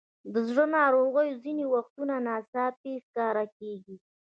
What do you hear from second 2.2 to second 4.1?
ناڅاپي ښکاره کېږي.